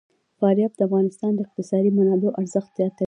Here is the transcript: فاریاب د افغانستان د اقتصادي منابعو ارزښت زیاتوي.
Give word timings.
فاریاب 0.39 0.71
د 0.75 0.79
افغانستان 0.87 1.31
د 1.35 1.39
اقتصادي 1.45 1.91
منابعو 1.97 2.37
ارزښت 2.41 2.69
زیاتوي. 2.79 2.99